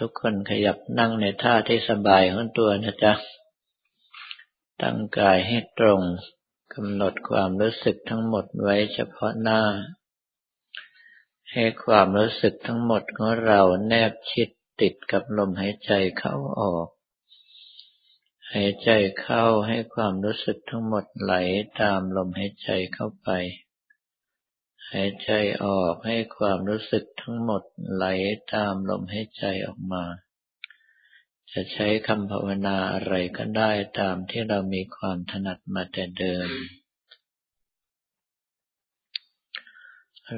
[0.00, 3.12] ทุกคนขยับนั่งในท่าที่สบายของตัวนะจ๊ะ
[4.82, 6.00] ตั้งกายให้ตรง
[6.74, 9.62] กำหนดความรู้สึกทั้งหมดไว้เฉพาะหน้า
[11.52, 14.48] ให้ความรู้สึกทั้งหมดของเราแนบชิด
[14.80, 16.88] ติดกับลมหายใจเข้าออก
[18.54, 21.34] หายใจเข้าให้ความรู้สึกทั้งหมดไหล
[21.80, 23.28] ตามลมหายใจเข้าไป
[24.92, 25.30] หายใจ
[25.64, 27.62] ออกให้ความรู้สึกทั้งหมด
[27.92, 28.04] ไหล
[28.52, 30.04] ตามลมหายใจออกมา
[31.52, 33.70] จะใช้คำภาวนาอะไรก็ได้
[34.00, 36.48] ตามที่เรามีความถนัดมาแต่เดิม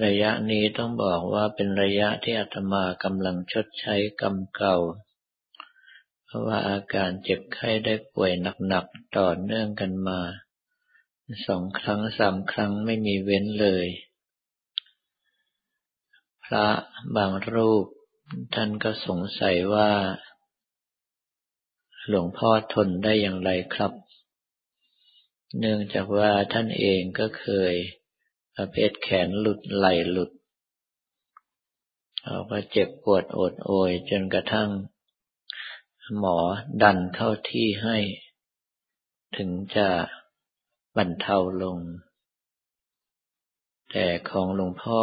[0.05, 4.77] ระยะนี้ต้องบอกว่าเป็นระยะที่อาตมากำลังชดใช้กรรมเก่า
[6.25, 8.33] เพราะว่าอาการเจ็บไข้ได้ป่วย
[8.69, 10.21] หนักๆต่อเนื่องกันมา
[11.47, 13.87] สองครั้งสามครั้งไม่มีเว้นเลย
[16.55, 16.69] ระ
[17.17, 17.87] บางรูป
[18.55, 19.91] ท่านก็สงสัยว่า
[22.09, 23.93] หลวงพ่อทนได้อย่างไรครับ
[25.59, 27.75] เนื่องจากว่าท่านเองก็เคย
[28.57, 30.31] ประเภทแขนหลุดไหลหลุด
[32.25, 34.71] เราก็เจ็บปวดโอดโอย จนกระทั่ง
[36.19, 36.39] หมอ
[36.83, 37.99] ดันเข้าที่ให้
[39.37, 39.89] ถึงจะ
[40.97, 41.79] บรรเทาลง
[43.91, 45.01] แต่ของหลวงพ่อ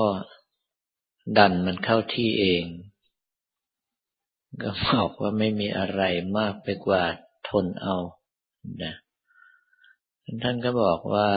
[1.37, 2.63] ดันมันเข้าที่เอง
[4.61, 6.01] ก็บอกว่าไม่มีอะไร
[6.37, 7.03] มากไปกว่า
[7.49, 7.95] ทนเอา
[8.83, 8.93] นะ
[10.43, 11.29] ท่านก็บอกว่า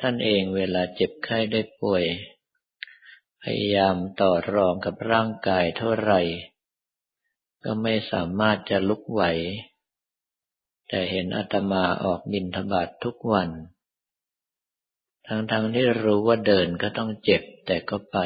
[0.00, 2.04] ท่านเองเวลาเจ็บไข้ได้ป่วย
[3.42, 6.20] พยายามต่อรองกับร่างกายเท่าไหร่
[7.64, 9.22] ก็ไม่สามารถจะลุกไหว
[10.88, 13.48] แต่เห็นอาตมาออกบินทบาททุกวัน
[15.26, 18.18] ทั้งๆทที่รู้ว่าเดินก็ต้องเจ็บแต่ก็ไป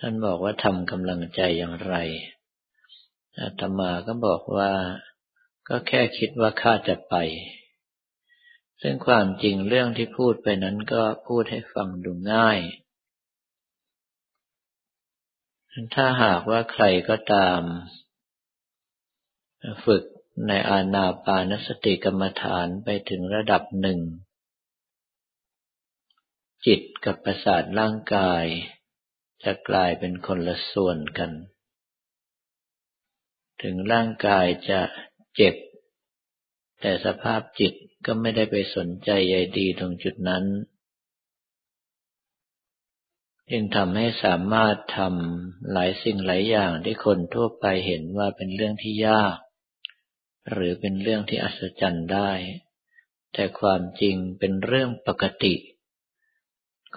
[0.00, 1.94] ท่านบอกว่าทำกำลังใจอย่างไร
[3.38, 4.72] อาตมาก็บอกว่า
[5.68, 7.14] ก็แค่คิดว่าข้าจะไป
[8.82, 12.58] ซึ่งความจริงเรื่องที่พูดไปนั้นก็พูดให้ฟังดูง่าย
[15.94, 17.60] ถ้าหากว่าใครก็ตาม
[19.84, 20.02] ฝึก
[20.48, 24.00] ในอาณาปานสติกรรมฐานไปถึงระดับหนึ่ง
[26.66, 28.44] จิตกับประสาทร่างกาย
[29.44, 31.30] จะกลายเป็นคนละส่วนกัน
[33.62, 34.80] ถึงร่างกายจะ
[35.36, 35.54] เจ็บ
[36.80, 37.74] แต่สภาพจิต
[38.06, 40.44] ก็ไม่ได้ไปสนใจใยดีตรงจุดนั้น
[43.50, 49.36] จึงทำให้สามารถทำหลายสิ่งหลายอย่างที่คนทั่วไปเห็นว่าเป็นเรื่องที่ยาก
[50.50, 52.30] หรือเป็นเรื่องที่อัศจรรย์ได้
[53.32, 55.54] แต่ความจริงเป็นเรื่องปกติ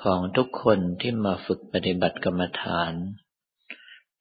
[0.01, 2.94] ของทุกคนที่มาฝึกปฏิบัติกรรมฐาน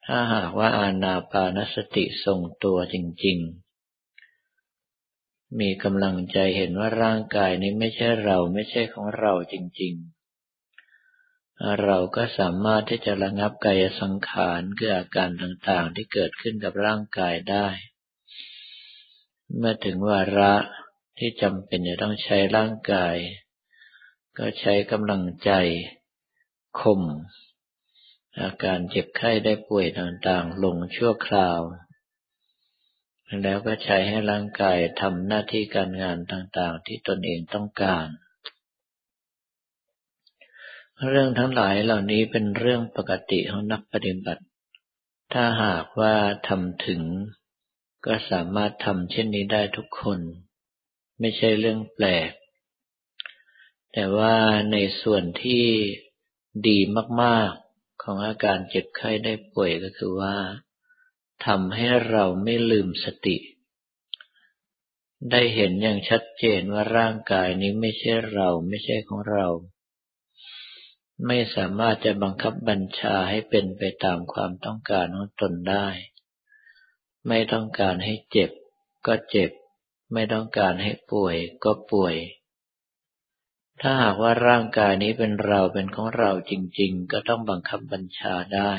[0.06, 3.38] ถ้าหากว่าอาณาปานสติทรงตัวจริง
[4.64, 9.94] ๆ มีกำลังใจเห็นว่าร่างกายนี้ไม่ใช่เราไม่ใช่ของเราจริง
[10.80, 17.68] ๆ เราก็สามารถที่จะระงับกายสังขารคืออาการต่างๆ ที่เกิดขึ้นกับร่างกายได้
[19.56, 20.54] เมื่อถึงวาระ
[21.18, 23.16] ที่จำเป็นจะต้องใช้ร่างกาย
[24.38, 25.50] ก็ใช้กำลังใจ
[26.80, 27.02] ข่ม
[28.40, 31.60] อาการเจ็บไข้ได้ป่วยต่างๆ ลงชั่วคราว
[33.42, 38.06] แล้วก็ใช้ให้ร่างกายทำหน้าที่การงานต่างๆ ที่ตนเองต้องการ
[41.08, 44.42] เรื่องทั้งหลายเหล่านี้เป็นเรื่องปกติของนักปฏิบัติ
[45.32, 46.14] ถ้าหากว่า
[46.48, 47.02] ทำถึง
[48.06, 50.20] ก็สามารถทำเช่นนี้ได้ทุกคน
[51.20, 52.30] ไม่ใช่เรื่องแปลก
[53.96, 54.36] แต่ว่า
[54.72, 55.66] ในส่วนที่
[56.68, 56.78] ดี
[57.22, 60.36] มาก ๆ ของอาการเจ็บไข้ได้ป่วยก็คือว่า
[61.46, 63.36] ทำให้เราไม่ลืมสติ
[65.30, 69.46] ได้เห็นอย่างชัดเจนว่าร่างกายนี้ไม่ใช่เราไม่ใช่ของเรา
[71.26, 75.88] ไม่สามารถจะบังคับบัญชาให้เป็นไปตามความต้องการของตนได้
[77.28, 78.50] ไม่ต้องการให้เจ็บ
[79.06, 79.50] ก็เจ็บ
[80.12, 82.14] ไม่ต้องการให้ป่วยก็ป่วย
[83.80, 88.72] ถ้าหากว่าร่างกายนี้เป็นเราเป็นของเราจริง ๆ ก็ต้องบังคับบัญชาได้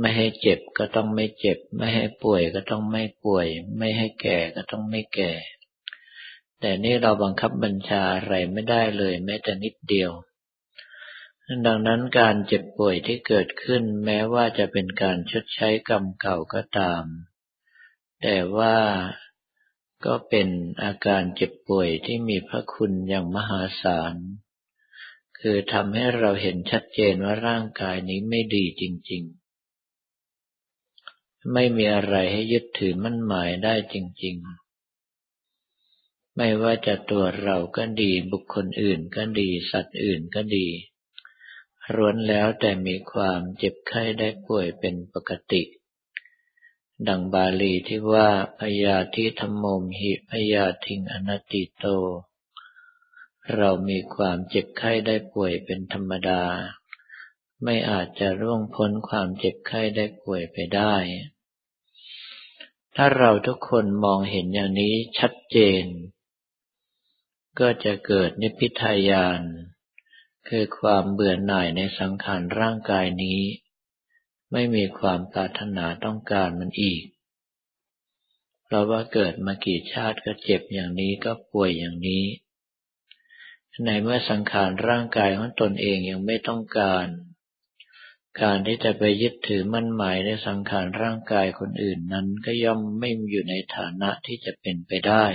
[0.00, 3.46] ไม่ให้เจ็บก็ต้องไม่เจ็บ ไม่ให้ป่วยก็ต้องไม่ป่วย
[3.78, 5.32] ไม่ให้แก่ก็ต้องไม่แก่
[6.60, 10.10] แต่นี่เราบังคับบัญชาอะไรไม่ได้เลยแม้แต่นิดเดียว
[11.66, 17.04] ดังนั้นการเจ็บป่วยที่เกิดขึ้นแม้ว่าจะเป็นการชดใช้กรรมเก่าก็ตาม
[18.22, 18.76] แต่ว่า
[20.04, 20.48] ก็เป็น
[20.82, 24.16] อาการเจ็บป่วยที่มีพระคุณอย่างมหาศาล
[25.38, 29.22] คือทำให้เราเห็นชัดเจนว่าร่างกายนี้ไม่ดีจริง
[30.58, 40.66] ๆ ไม่มีอะไรให้ยึดถือมั่นหมายได้จริง ๆ ไม่ว่าจะตัวเราก็ดีบุคคลอื่นก็ดีสัตว์อื่นก็ดี
[41.94, 45.62] ร้วนแล้วแต่มีความเจ็บไข้ได้ป่วยเป็นปกติ
[47.06, 48.28] ดังบาลีที่ว่า
[48.60, 51.86] พยาธิธรรมมหิพยาทิงอนตติโต
[53.56, 56.42] เรามีความเจ็บไข้ได้ป่วยเป็นธรรมดา
[57.62, 60.94] ไม่อาจจะร่วงพ้นความเจ็บไข้ได้ป่วยไปได้
[62.96, 65.84] ถ้าเราทุกคนมองเห็นอย่างนี้ชัดเจน
[67.58, 69.42] ก็จะเกิดนิพพิทายาน
[70.48, 73.40] คือความเบื่อหน่ายในสังขารร่างกายนี้
[74.52, 77.04] ไม่มีความปรารถนาต้องการมันอีก
[78.64, 82.24] เพราะว่าเกิดมากี่ชาติก็เจ็บอย่างนี้ก็ป่วยอย่างนี้
[83.84, 87.06] ในเมื่อสังขารร่างกายของตนเองยังไม่ต้องการ
[88.42, 95.26] การที่จะไปยึดถือมั่นหมายในสังขารร่างกายคนอื่นนั้นก็ย่อมไม่อยู่ในฐานะที่จะเป็นไปได้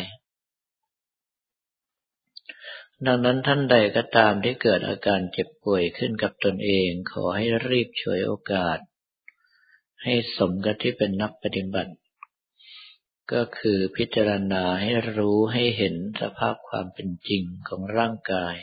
[3.06, 8.78] ดังนั้นท่านใดก็ตามที่เกิดอาการเจ็บป่วยขึ้นกับตนเอง ขอให้รีบช่วยโอกาส
[10.04, 11.94] ให้สมกับที่เป็นนักปฏิบัติ
[13.32, 18.56] ก็คือพิจารณาให้รู้ให้เห็นสภาพความเป็นจริงของร่างกาย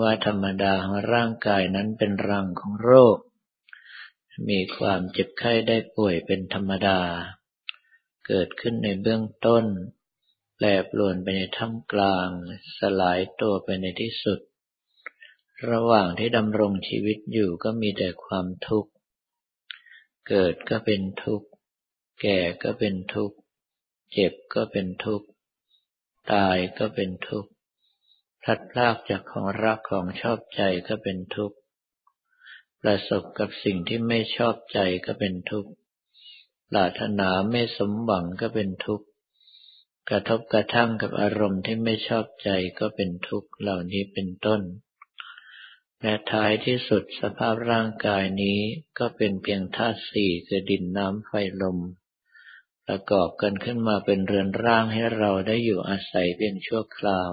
[0.00, 3.18] ว่าธรรมดาของร่างกายนั้นเป็นรังของโรค
[4.48, 7.00] มีความเจ็บไข้ได้ป่วยเป็นธรรมดา
[8.26, 9.64] เกิดขึ้นในเบื้องต้น
[10.56, 12.28] แปรปรวนไปในท่ามกลาง
[12.78, 14.40] สลายตัวไปในที่สุด
[15.70, 18.90] ระหว่างที่ดำรงชีวิตอยู่ก็มีแต่ความทุกข์
[20.28, 21.48] เกิดก็เป็นทุกข์
[22.22, 23.36] แก่ก็เป็นทุกข์
[24.12, 25.26] เจ็บก็เป็นทุกข์
[26.32, 27.50] ตายก็เป็นทุกข์
[28.42, 31.56] พลัดพรากจากของรักของชอบใจก็เป็นทุกข์
[32.82, 35.70] ประสบกับสิ่งที่ไม่ชอบใจก็เป็นทุกข์
[36.70, 39.06] ปรารถนาไม่สมหวังก็เป็นทุกข์
[40.08, 44.60] กระทบกระทั่งกับอารมณ์ที่ไม่ชอบใจก็เป็นทุกข์ เหล่านี้เป็นต้น
[46.02, 48.60] และท้ายที่สุดสภาพร่างกายนี้
[48.98, 51.32] ก็เป็นเพียงธาตุสี่คือดินน้ำไฟ
[51.62, 51.78] ลม
[52.86, 57.30] ประกอบกันขึ้นมาเป็นเรือนร่างให้เราได้อยู่อาศัยเพียงชั่วคราว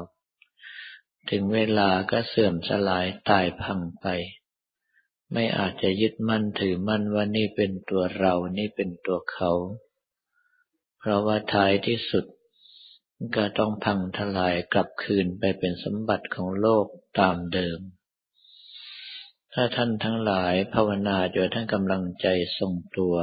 [1.30, 4.08] ถึงเวลาก็เสื่อมสลายตายพังไป
[5.34, 9.52] ไม่อาจจะยึดมั่นถือมั่นว่านี่เป็นตัวเรานี่เป็นตัวเขา
[11.00, 12.26] เพราะว่าท้ายที่สุด
[13.36, 16.86] ก็ต้องพังทลายกลับคืนไปเป็นสมบัติของโลก
[17.20, 17.80] ตามเดิม
[19.56, 22.28] ถ้าท่านทั้งหลายภาวนาจนท่านกำลังใจ
[22.58, 23.16] ทรงตัว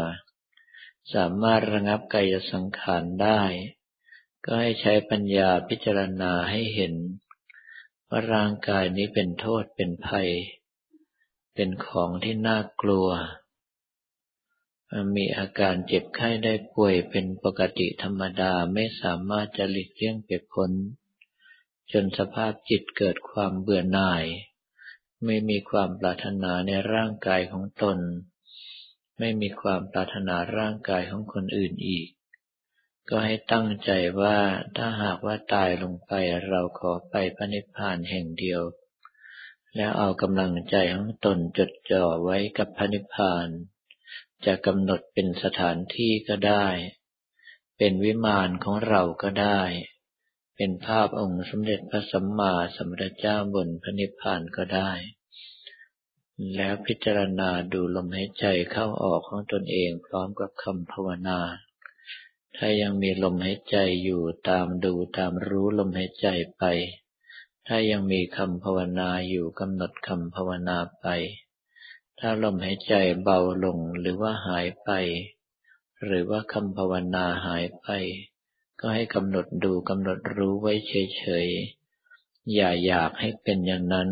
[1.14, 3.40] สามารถระงับกายสังขารได้
[4.44, 6.94] ก็ให้ใช้ปัญญาพิจารณาให้เห็น
[8.08, 10.30] ว่าร่างกายนี้เป็นโทษเป็นภัย
[11.54, 13.08] เป็นของที่น่ากลัว
[15.16, 20.70] มีอาการเจ็บไข้ได้ป่วยเป็นปกติธรรมดาไม่สามารถจะหลีกเลี่ยงไปพ้น
[21.92, 24.24] จนสภาพจิตเกิดความเบื่อหน่าย
[25.26, 27.98] ไม่มีความปรารถนาในร่างกายของตน
[29.18, 32.08] ไม่มีความปรารถนาร่างกายของคนอื่นอีก
[33.08, 33.90] ก็ให้ตั้งใจ
[34.20, 34.38] ว่า
[34.76, 36.12] ถ้าหากว่าตายลงไป
[36.48, 38.62] เราขอไปพระนิพพานแห่งเดียว
[39.76, 43.48] แล้วเอากำลังใจของตนจดจ่อไว้กับพระนิพพาน
[44.46, 46.66] จะกำหนดเป็นสถานที่ก็ได้
[47.78, 49.60] เป็นวิมานของเราก็ได้
[50.56, 54.90] เป็นภาพองค์สมเด็จพระสัมมาสัมพุทธเจ้าบนพระนิพพานก็ได้
[56.54, 61.38] แล้วพิจารณาดูลมหายใจเข้าออกของตนเองพร้อมกับคำภาวนา
[62.56, 66.28] ถ้ายังมีลมหายใจอยู่ตามดูตามรู้ลมหายใจ
[66.58, 66.64] ไป
[67.66, 71.06] ถ้ายังมีคำภาวนาอยู่กำหนดคำภาวนาไป
[72.18, 74.90] ถ้าลมหายใจเบาลงหรือว่าหายไป
[76.04, 77.88] หรือว่าคำภาวนาหายไป
[78.80, 84.10] ก็ให้กำหนดดูกำหนดรู้ไว้เฉยๆ อย่าอยากให้เป็นอย่างนั้น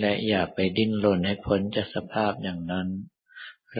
[0.00, 2.88] และอย่าไปดิ้นรนให้พ้นจากสภาพอย่างนั้น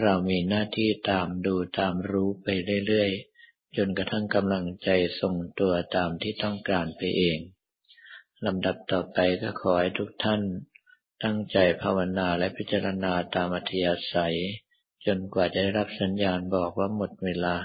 [0.01, 2.47] เรามีหน้าที่ตามดูตามรู้ไป
[2.87, 7.39] เรื่อยๆ จนกระทั่งกำลังใจทรงตัวตามที่ต้องการไปเอง
[8.45, 10.41] ลำดับต่อไปก็ขอให้ทุกท่าน
[11.23, 14.37] ตั้งใจภาวนาและพิจารณาตามอัธยาศัย
[15.05, 17.55] จนกว่าจะได้รับสัญญาณบอกว่าหมดเวลา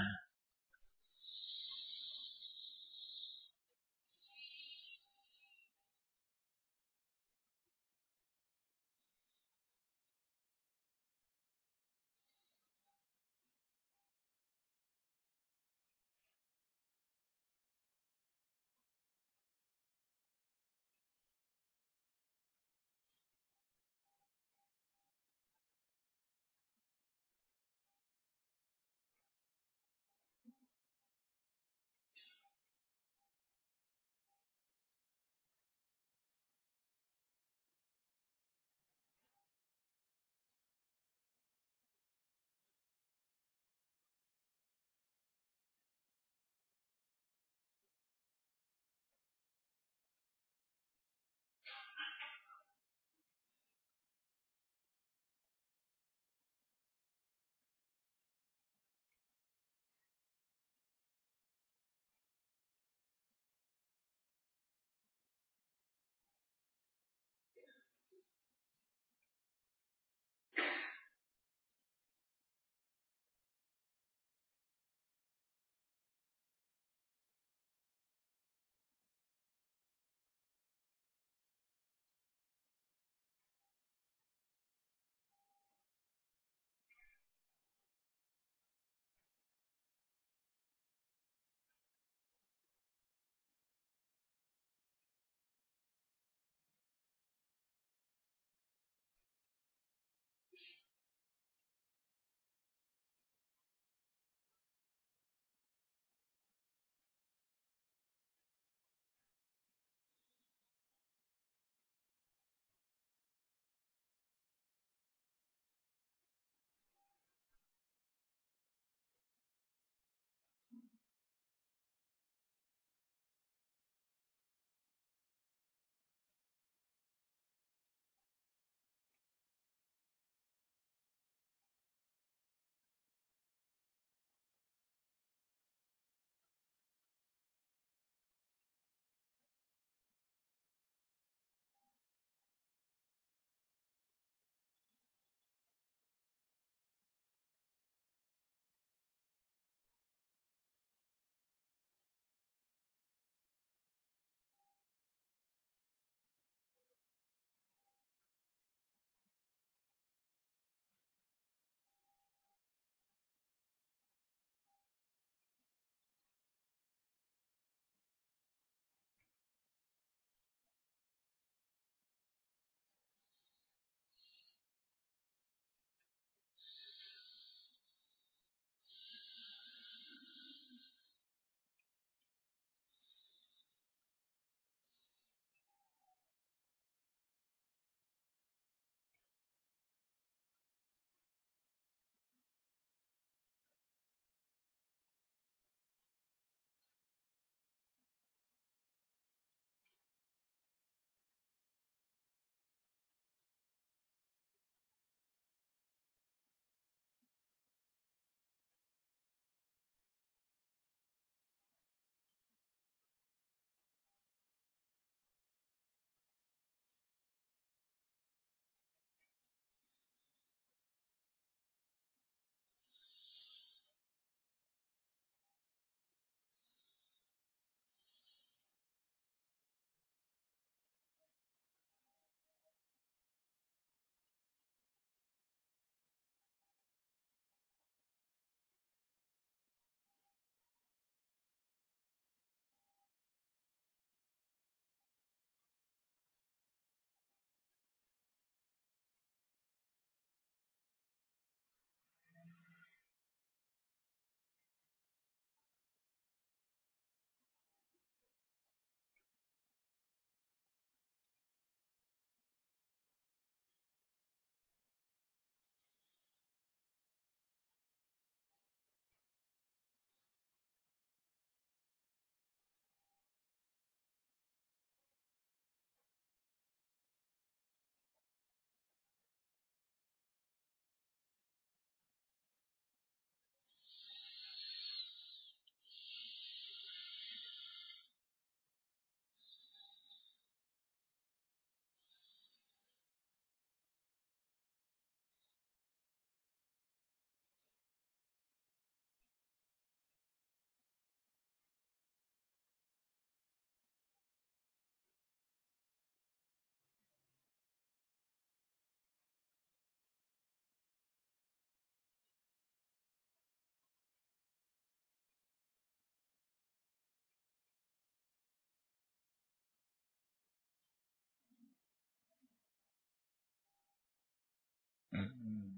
[325.15, 325.74] Mm.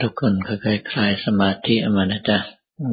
[0.00, 2.38] ทุกคนค่อยๆคลายสมาธิอมานะจ๊ะ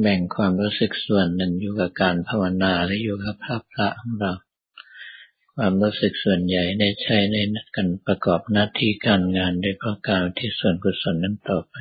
[0.00, 4.32] แบ่งความรู้สึกส่วนหนึ่งอยู่กับการภาวนาและอยู่กับภาพพระของเรา
[5.54, 7.36] ความรู้สึกส่วนใหญ่ได้ใช้ใน
[7.76, 11.76] การประกอบหน้าที่การงานโดยเพราะการที่ส่วนกุศลนั้นต่อไป